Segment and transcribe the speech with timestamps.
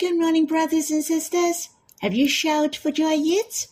[0.00, 1.68] Good morning, brothers and sisters.
[2.00, 3.66] Have you shouted for joy yet?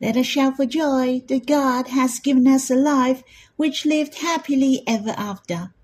[0.00, 3.24] Let us shout for joy that God has given us a life
[3.56, 5.74] which lived happily ever after.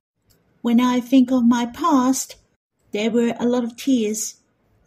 [0.63, 2.37] When I think of my past,
[2.93, 4.37] there were a lot of tears.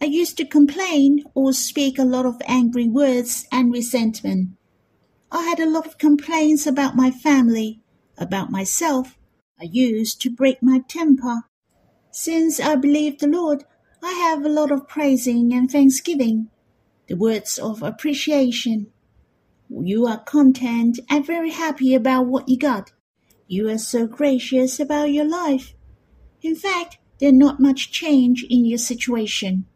[0.00, 4.56] I used to complain or speak a lot of angry words and resentment.
[5.30, 7.82] I had a lot of complaints about my family,
[8.16, 9.18] about myself.
[9.60, 11.42] I used to break my temper.
[12.10, 13.64] Since I believe the Lord,
[14.04, 16.48] I have a lot of praising and thanksgiving,
[17.06, 18.88] the words of appreciation.
[19.70, 22.90] You are content and very happy about what you got.
[23.46, 25.74] You are so gracious about your life.
[26.42, 29.66] In fact, there's not much change in your situation.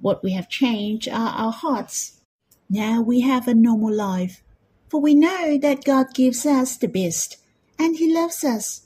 [0.00, 2.20] What we have changed are our hearts.
[2.68, 4.42] Now we have a normal life,
[4.88, 7.36] for we know that God gives us the best,
[7.78, 8.83] and He loves us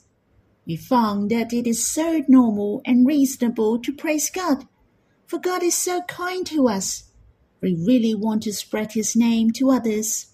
[0.69, 4.67] we found that it is so normal and reasonable to praise God,
[5.25, 7.11] for God is so kind to us.
[7.59, 10.27] We really want to spread His name to others.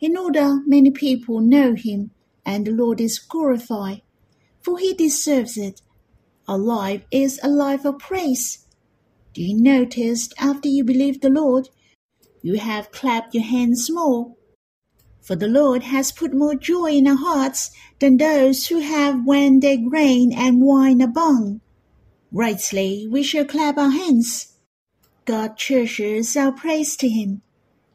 [0.00, 2.12] In order many people know Him
[2.46, 4.02] and the Lord is glorified,
[4.60, 5.82] for He deserves it.
[6.46, 8.64] Our life is a life of praise.
[9.34, 11.70] Do you notice after you believe the Lord,
[12.40, 14.36] you have clapped your hands more?
[15.22, 17.70] For the Lord has put more joy in our hearts
[18.00, 21.60] than those who have when their grain and wine abound.
[22.32, 24.56] Rightly we shall clap our hands.
[25.24, 27.42] God cherishes our praise to him,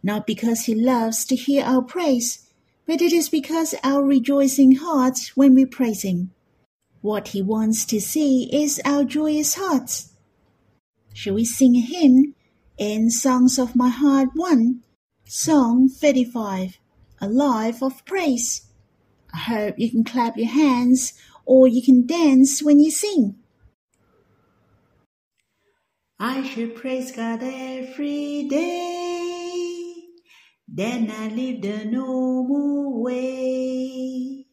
[0.01, 2.47] not because he loves to hear our praise,
[2.85, 6.31] but it is because our rejoicing hearts when we praise him.
[7.01, 10.13] What he wants to see is our joyous hearts.
[11.13, 12.35] Shall we sing a hymn
[12.77, 14.81] in Songs of My Heart 1,
[15.25, 16.77] Song 35?
[17.19, 18.67] A life of praise.
[19.33, 21.13] I hope you can clap your hands
[21.45, 23.35] or you can dance when you sing.
[26.19, 29.93] I should praise God every day,
[30.67, 34.47] then I live the normal way.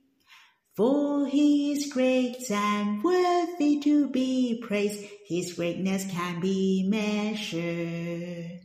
[0.76, 8.63] For he is great and worthy to be praised, his greatness can be measured.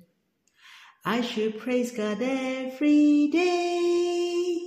[1.06, 4.60] I should praise God every day.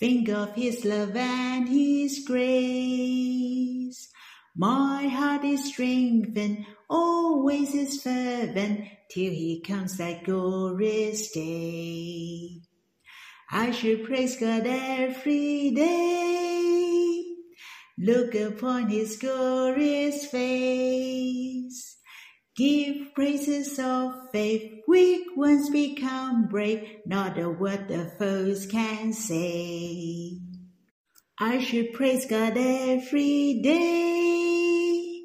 [0.00, 4.08] Think of His love and His grace.
[4.56, 12.62] My heart is strengthened, always is fervent, till He comes that glorious day.
[13.50, 17.24] I should praise God every day.
[17.96, 21.37] Look upon His glorious face.
[22.58, 30.40] Give praises of faith, weak ones become brave, not a word the foes can say.
[31.38, 35.22] I should praise God every day,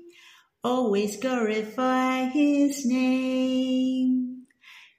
[0.63, 4.45] always glorify His name.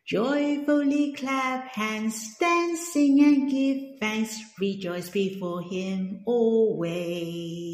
[0.04, 7.64] Joyfully clap hands, dance, sing and give thanks, rejoice before Him always.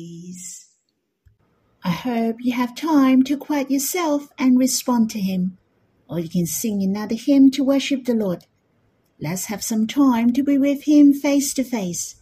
[1.82, 5.56] I hope you have time to quiet yourself and respond to Him,
[6.08, 8.44] or you can sing another hymn to worship the Lord.
[9.18, 12.16] Let's have some time to be with Him face to face.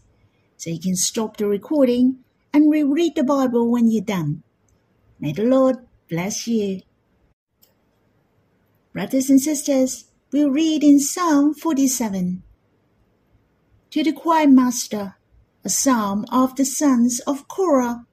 [0.56, 2.18] So you can stop the recording
[2.52, 4.42] and reread the Bible when you're done.
[5.18, 5.76] May the Lord
[6.08, 6.82] bless you.
[8.92, 12.42] Brothers and sisters, we'll read in Psalm 47.
[13.90, 15.16] To the choir master,
[15.64, 18.06] a psalm of the sons of Korah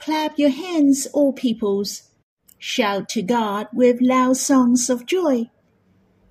[0.00, 2.10] Clap your hands, all peoples.
[2.58, 5.50] Shout to God with loud songs of joy.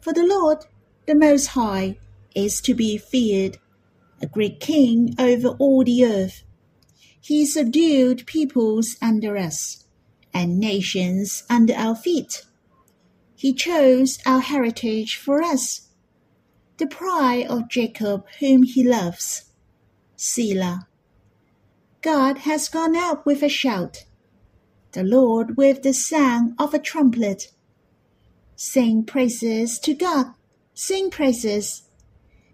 [0.01, 0.65] For the Lord,
[1.05, 1.99] the Most High,
[2.35, 3.59] is to be feared,
[4.21, 6.41] a great king over all the earth.
[7.21, 9.85] He subdued peoples under us,
[10.33, 12.45] and nations under our feet.
[13.35, 15.89] He chose our heritage for us,
[16.77, 19.45] the pride of Jacob whom he loves.
[20.15, 20.88] Selah.
[22.01, 24.05] God has gone out with a shout,
[24.93, 27.51] the Lord with the sound of a trumpet.
[28.55, 30.33] Sing praises to God,
[30.73, 31.83] sing praises.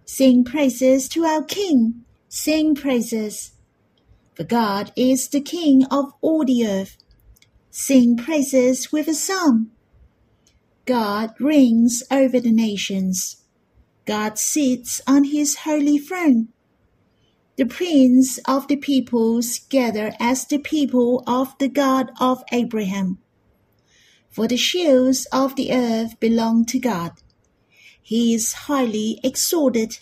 [0.07, 3.53] Sing praises to our King, sing praises.
[4.35, 6.97] For God is the King of all the earth.
[7.71, 9.71] Sing praises with a psalm.
[10.85, 13.43] God reigns over the nations.
[14.05, 16.49] God sits on his holy throne.
[17.57, 23.19] The prince of the peoples gather as the people of the God of Abraham.
[24.29, 27.13] For the shields of the earth belong to God.
[28.01, 29.99] He is highly exalted.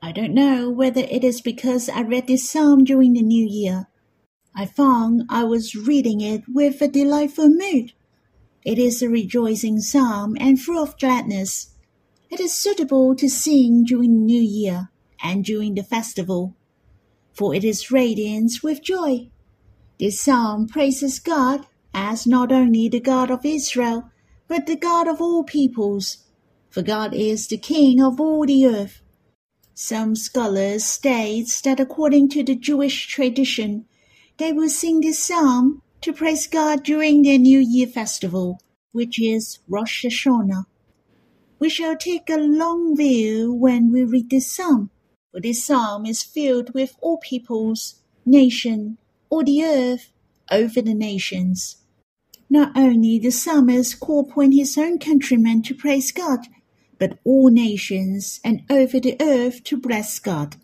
[0.00, 3.88] I don't know whether it is because I read this psalm during the new year.
[4.54, 7.94] I found I was reading it with a delightful mood.
[8.64, 11.74] It is a rejoicing psalm and full of gladness.
[12.30, 14.90] It is suitable to sing during the New Year
[15.24, 16.54] and during the festival,
[17.32, 19.30] for it is radiant with joy.
[19.98, 24.10] This psalm praises God as not only the God of Israel,
[24.46, 26.18] but the God of all peoples,
[26.68, 29.00] for God is the King of all the earth.
[29.72, 33.86] Some scholars state that according to the Jewish tradition,
[34.36, 38.60] they will sing this psalm to praise God during their New Year festival,
[38.92, 40.66] which is Rosh Hashanah.
[41.58, 44.90] We shall take a long view when we read this psalm,
[45.34, 48.98] for this psalm is filled with all peoples, nation,
[49.30, 50.12] all the earth,
[50.48, 51.78] over the nations.
[52.48, 56.46] Not only the psalmist call upon his own countrymen to praise God,
[57.00, 60.54] but all nations and over the earth to bless God.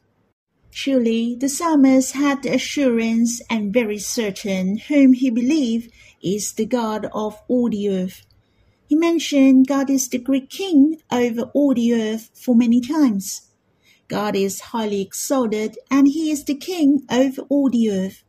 [0.70, 5.92] Surely the psalmist had the assurance and very certain whom he believed
[6.22, 8.24] is the God of all the earth.
[8.86, 13.49] He mentioned God is the great king over all the earth for many times.
[14.10, 18.24] God is highly exalted and he is the king over all the earth.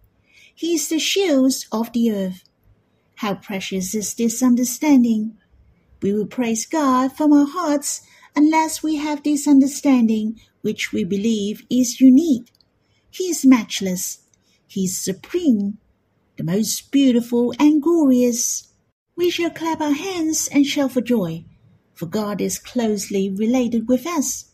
[0.53, 2.43] He is the shield of the earth.
[3.15, 5.37] How precious is this understanding!
[5.99, 8.01] We will praise God from our hearts
[8.35, 12.53] unless we have this understanding which we believe is unique.
[13.09, 14.19] He is matchless.
[14.67, 15.79] He is supreme,
[16.37, 18.71] the most beautiful and glorious.
[19.15, 21.43] We shall clap our hands and shout for joy,
[21.95, 24.50] for God is closely related with us.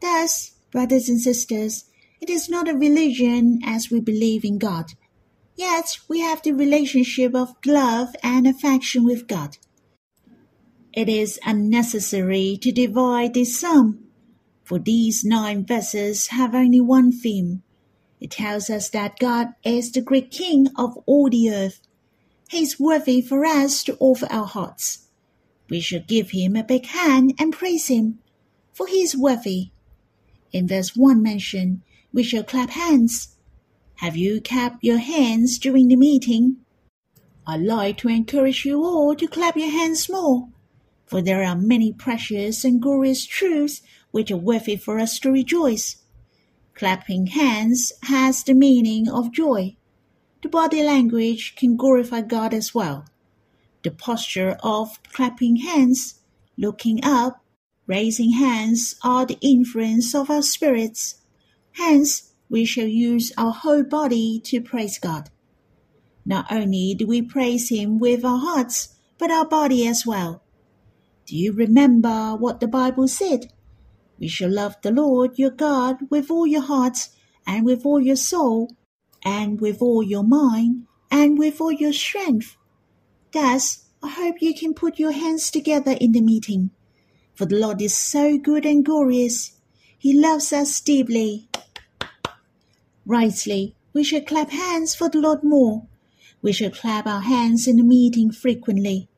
[0.00, 1.84] Thus, brothers and sisters,
[2.20, 4.92] it is not a religion as we believe in God.
[5.56, 9.58] Yet we have the relationship of love and affection with God.
[10.92, 14.06] It is unnecessary to divide this psalm,
[14.64, 17.62] for these nine verses have only one theme.
[18.20, 21.80] It tells us that God is the great King of all the earth.
[22.48, 25.06] He is worthy for us to offer our hearts.
[25.68, 28.18] We should give him a big hand and praise him,
[28.72, 29.70] for he is worthy.
[30.52, 31.82] In verse 1 mention,
[32.12, 33.36] we shall clap hands.
[33.96, 36.56] Have you clapped your hands during the meeting?
[37.46, 40.48] I'd like to encourage you all to clap your hands more
[41.10, 43.82] for there are many precious and glorious truths
[44.12, 45.96] which are worthy for us to rejoice.
[46.76, 49.74] Clapping hands has the meaning of joy.
[50.44, 53.06] The body language can glorify God as well.
[53.82, 56.20] The posture of clapping hands,
[56.56, 57.39] looking up,
[57.90, 61.16] raising hands are the influence of our spirits.
[61.72, 65.28] Hence, we shall use our whole body to praise God.
[66.24, 70.44] Not only do we praise Him with our hearts, but our body as well.
[71.26, 73.52] Do you remember what the Bible said?
[74.20, 77.08] We shall love the Lord your God with all your heart
[77.44, 78.70] and with all your soul
[79.24, 82.56] and with all your mind and with all your strength.
[83.32, 86.70] Thus, I hope you can put your hands together in the meeting.
[87.40, 89.52] For the Lord is so good and glorious.
[89.96, 91.48] He loves us deeply.
[93.06, 95.86] Rightly, we should clap hands for the Lord more.
[96.42, 99.08] We should clap our hands in the meeting frequently.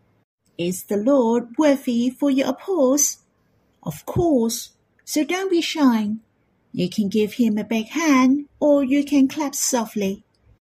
[0.56, 3.24] Is the Lord worthy for your applause?
[3.82, 4.70] Of course,
[5.04, 6.12] so don't be shy.
[6.70, 10.22] You can give him a big hand or you can clap softly.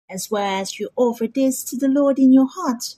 [0.07, 2.97] As well as you offer this to the Lord in your heart,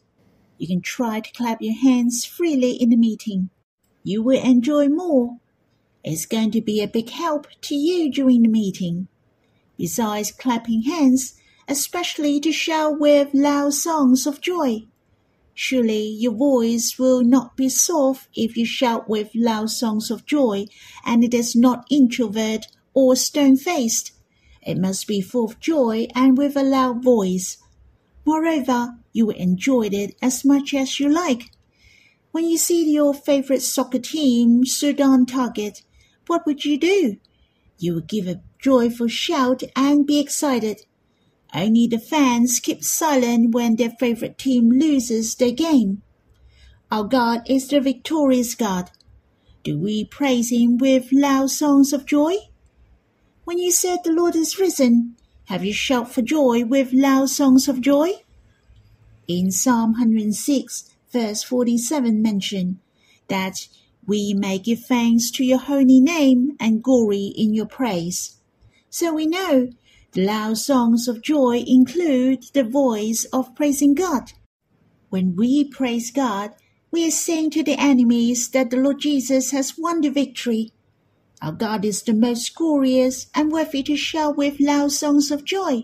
[0.58, 3.52] you can try to clap your hands freely in the meeting.
[4.04, 5.38] You will enjoy more.
[6.04, 9.08] It's going to be a big help to you during the meeting.
[9.78, 11.36] Besides clapping hands,
[11.68, 14.88] especially to shout with loud songs of joy.
[15.54, 20.66] Surely your voice will not be soft if you shout with loud songs of joy,
[21.06, 24.14] and it is not introvert or stone faced.
[24.62, 27.58] It must be full of joy and with a loud voice.
[28.26, 31.52] Moreover, you will enjoy it as much as you like.
[32.32, 35.84] When you see your favorite soccer team shoot on target,
[36.28, 37.18] what would you do?
[37.80, 40.82] You would give a joyful shout and be excited.
[41.54, 46.04] Only the fans keep silent when their favorite team loses their game.
[46.92, 48.92] Our God is the victorious God.
[49.64, 52.36] Do we praise Him with loud songs of joy?
[53.44, 57.68] When you said the Lord is risen, have you shouted for joy with loud songs
[57.68, 58.24] of joy?
[59.28, 62.80] In Psalm 106, verse 47 mentioned
[63.28, 63.68] that
[64.06, 68.38] we may give thanks to your holy name and glory in your praise.
[68.90, 69.70] So we know
[70.14, 74.34] the loud songs of joy include the voice of praising God.
[75.10, 76.54] When we praise God,
[76.92, 80.72] we are saying to the enemies that the Lord Jesus has won the victory.
[81.42, 85.84] Our God is the most glorious and worthy to shout with loud songs of joy.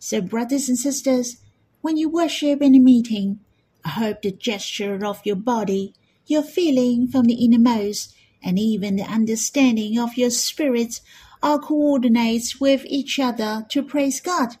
[0.00, 1.36] So, brothers and sisters,
[1.80, 3.38] when you worship in a meeting,
[3.90, 5.94] hope the gesture of your body,
[6.26, 11.00] your feeling from the innermost, and even the understanding of your spirit
[11.42, 14.56] are coordinates with each other to praise God.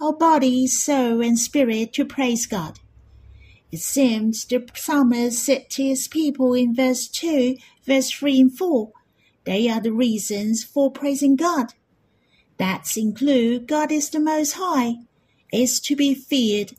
[0.00, 2.80] Our body, soul, and spirit to praise God.
[3.72, 8.92] It seems the psalmist said to his people in verse 2, verse 3 and 4,
[9.44, 11.74] they are the reasons for praising God.
[12.58, 14.96] That include God is the Most High,
[15.52, 16.72] is to be feared.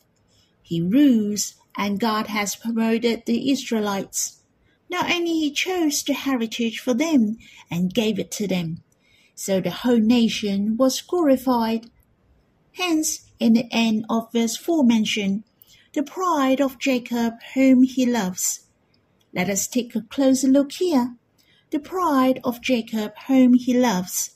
[0.68, 4.42] He rules, and God has promoted the Israelites.
[4.90, 7.38] Not only He chose the heritage for them
[7.70, 8.82] and gave it to them,
[9.34, 11.88] so the whole nation was glorified.
[12.74, 15.44] Hence, in the end of verse 4 mentioned,
[15.94, 18.66] the pride of Jacob whom he loves.
[19.32, 21.16] Let us take a closer look here.
[21.70, 24.32] The pride of Jacob whom he loves.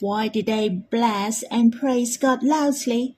[0.00, 3.17] Why did they bless and praise God loudly?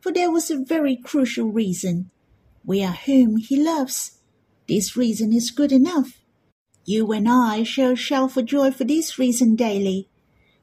[0.00, 2.10] For there was a very crucial reason.
[2.64, 4.18] We are whom he loves.
[4.68, 6.20] This reason is good enough.
[6.84, 10.08] You and I shall shout for joy for this reason daily.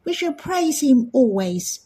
[0.06, 1.86] We shall praise him always.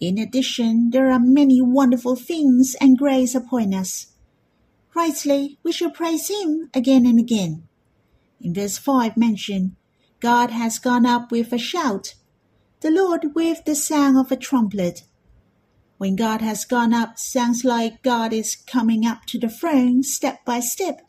[0.00, 4.06] In addition, there are many wonderful things and grace upon us.
[4.94, 7.68] Rightly, we shall praise him again and again.
[8.40, 9.76] In verse 5 mentioned,
[10.20, 12.14] God has gone up with a shout
[12.80, 15.02] the Lord with the sound of a trumpet.
[16.00, 20.42] When God has gone up, sounds like God is coming up to the throne step
[20.46, 21.02] by step.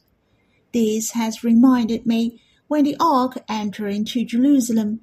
[0.74, 5.00] This has reminded me when the ark entered into Jerusalem.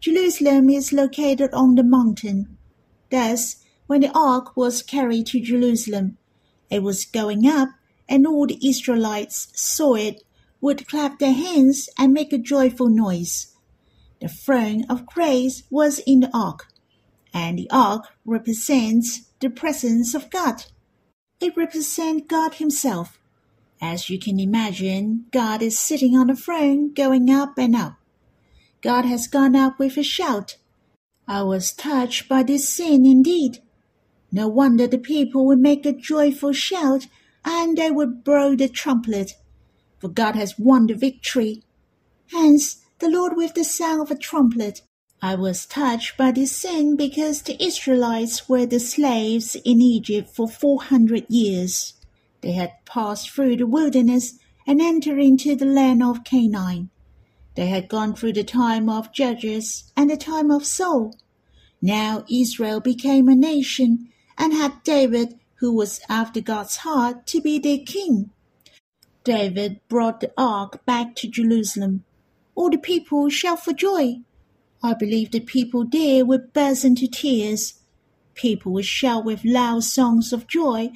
[0.00, 2.56] Jerusalem is located on the mountain.
[3.10, 3.56] Thus,
[3.86, 6.16] when the ark was carried to Jerusalem,
[6.70, 7.68] it was going up,
[8.08, 10.22] and all the Israelites saw it,
[10.62, 13.48] would clap their hands and make a joyful noise.
[14.22, 16.68] The throne of grace was in the ark,
[17.32, 20.64] and the ark represents the presence of God.
[21.40, 23.18] It represents God Himself.
[23.80, 27.94] As you can imagine, God is sitting on a throne going up and up.
[28.80, 30.56] God has gone up with a shout.
[31.26, 33.58] I was touched by this scene indeed.
[34.32, 37.06] No wonder the people would make a joyful shout
[37.44, 39.32] and they would blow the trumpet,
[39.98, 41.62] for God has won the victory.
[42.30, 44.82] Hence, the Lord with the sound of a trumpet.
[45.20, 50.48] I was touched by this scene because the Israelites were the slaves in Egypt for
[50.48, 51.94] four hundred years.
[52.40, 56.90] They had passed through the wilderness and entered into the land of Canaan.
[57.56, 61.16] They had gone through the time of Judges and the time of Saul.
[61.82, 67.58] Now Israel became a nation and had David, who was after God's heart, to be
[67.58, 68.30] their king.
[69.24, 72.04] David brought the ark back to Jerusalem
[72.58, 74.16] all the people shout for joy.
[74.82, 77.74] I believe the people there would burst into tears.
[78.34, 80.90] People would shout with loud songs of joy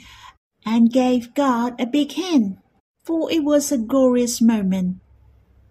[0.64, 2.58] and gave God a big hand,
[3.04, 4.98] for it was a glorious moment.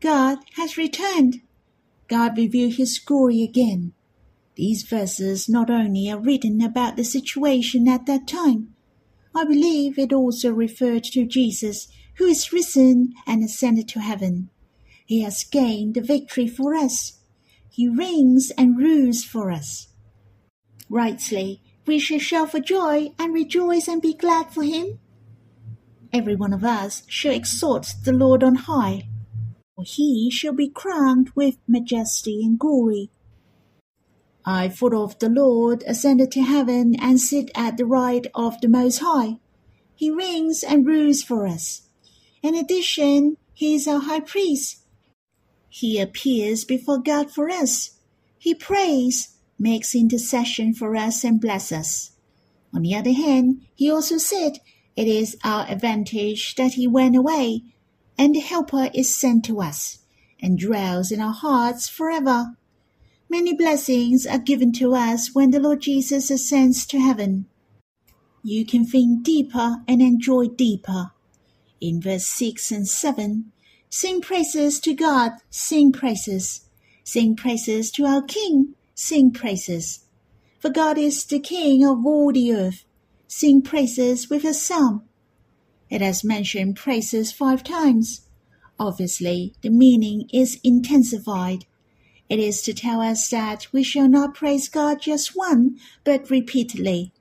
[0.02, 1.42] God has returned.
[2.08, 3.94] God revealed his glory again.
[4.56, 8.76] These verses not only are written about the situation at that time,
[9.34, 11.88] I believe it also referred to Jesus,
[12.18, 14.50] who is risen and ascended to heaven.
[15.06, 17.21] He has gained the victory for us.
[17.74, 19.88] He reigns and rules for us.
[20.90, 25.00] Rightly, we shall shout for joy and rejoice and be glad for him.
[26.12, 29.08] Every one of us shall exalt the Lord on high,
[29.74, 33.10] for he shall be crowned with majesty and glory.
[34.44, 38.68] I thought of the Lord ascended to heaven and sit at the right of the
[38.68, 39.38] Most High.
[39.96, 41.84] He reigns and rules for us.
[42.44, 44.81] In addition, he is our high priest
[45.74, 47.92] he appears before God for us.
[48.38, 52.12] He prays, makes intercession for us, and blesses us.
[52.74, 54.60] On the other hand, he also said,
[54.98, 57.64] It is our advantage that he went away,
[58.18, 60.00] and the Helper is sent to us,
[60.42, 62.58] and dwells in our hearts forever.
[63.30, 67.46] Many blessings are given to us when the Lord Jesus ascends to heaven.
[68.44, 71.12] You can think deeper and enjoy deeper.
[71.80, 73.54] In verse 6 and 7,
[73.94, 76.62] Sing praises to God, sing praises.
[77.04, 80.06] Sing praises to our King, sing praises.
[80.62, 82.86] For God is the King of all the earth.
[83.28, 85.04] Sing praises with a psalm.
[85.90, 88.22] It has mentioned praises five times.
[88.80, 91.66] Obviously, the meaning is intensified.
[92.30, 97.12] It is to tell us that we shall not praise God just one, but repeatedly.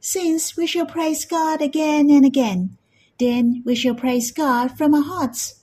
[0.00, 2.78] Since we shall praise God again and again,
[3.20, 5.60] then we shall praise God from our hearts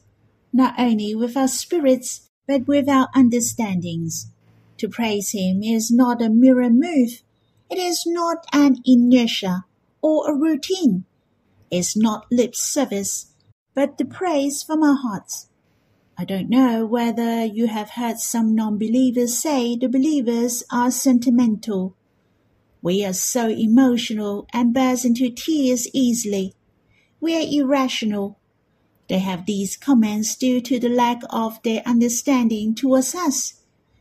[0.53, 4.31] not only with our spirits, but with our understandings.
[4.77, 7.21] To praise Him is not a mere move.
[7.69, 9.65] It is not an inertia
[10.01, 11.05] or a routine.
[11.71, 13.27] is not lip service,
[13.73, 15.47] but the praise from our hearts.
[16.17, 21.95] I don't know whether you have heard some non believers say the believers are sentimental.
[22.81, 26.53] We are so emotional and burst into tears easily.
[27.21, 28.40] We are irrational.
[29.11, 33.55] They have these comments due to the lack of their understanding towards us.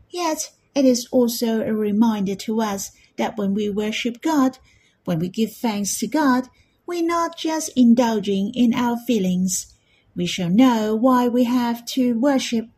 [0.09, 4.59] Yet it is also a reminder to us that when we worship God,
[5.07, 6.45] when we give thanks to God,
[6.87, 9.75] we're not just indulging in our feelings.
[10.15, 12.69] We shall know why we have to worship,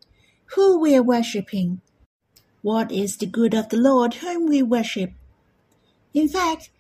[0.55, 1.83] who we are worshipping,
[2.63, 5.13] what is the good of the Lord whom we worship.
[6.15, 6.71] In fact,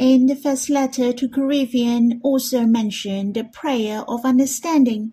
[0.00, 5.12] in the first letter to Corinthians also mentioned the prayer of understanding.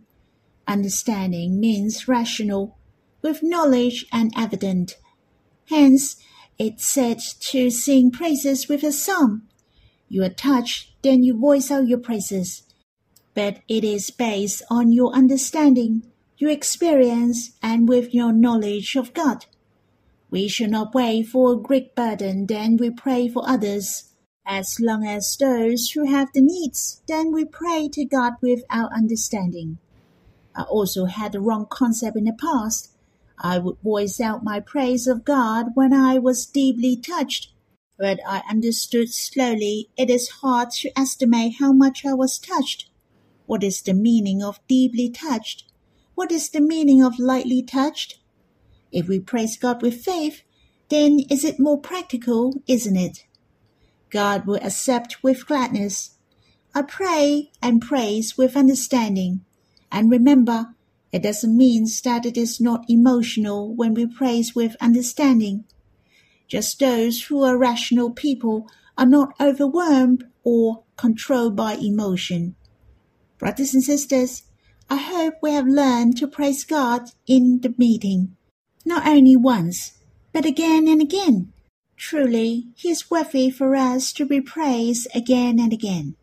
[0.66, 2.78] Understanding means rational,
[3.22, 4.96] with knowledge and evident.
[5.66, 6.16] Hence,
[6.58, 7.20] it said
[7.52, 9.50] to sing praises with a psalm.
[10.08, 12.64] You are touched, then you voice out your praises.
[13.34, 16.04] But it is based on your understanding,
[16.38, 19.48] your experience, and with your knowledge of God.
[20.30, 24.07] We should not wait for a great burden, then we pray for others
[24.48, 28.90] as long as those who have the needs, then we pray to God with our
[28.94, 29.78] understanding.
[30.56, 32.92] I also had the wrong concept in the past.
[33.38, 37.52] I would voice out my praise of God when I was deeply touched,
[38.00, 42.90] but I understood slowly it is hard to estimate how much I was touched.
[43.48, 45.66] What is the meaning of deeply touched?
[46.16, 48.20] What is the meaning of lightly touched?
[48.94, 50.42] If we praise God with faith,
[50.90, 53.27] then is it more practical, isn't it?
[54.10, 56.12] God will accept with gladness.
[56.74, 59.42] I pray and praise with understanding.
[59.92, 60.76] And remember,
[61.12, 65.64] it doesn't mean that it is not emotional when we praise with understanding.
[66.48, 72.56] Just those who are rational people are not overwhelmed or controlled by emotion.
[73.38, 74.44] Brothers and sisters,
[74.90, 78.36] I hope we have learned to praise God in the meeting,
[78.86, 79.98] not only once,
[80.34, 81.52] but again and again.
[81.98, 86.16] Truly, he is worthy for us to be praised again and again.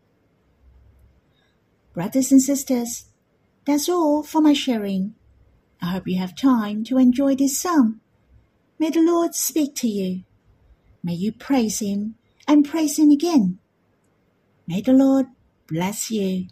[1.93, 3.05] Brothers and sisters,
[3.65, 5.15] that's all for my sharing.
[5.81, 7.99] I hope you have time to enjoy this psalm.
[8.79, 10.23] May the Lord speak to you.
[11.03, 12.15] May you praise him
[12.47, 13.59] and praise him again.
[14.67, 15.27] May the Lord
[15.67, 16.47] bless you.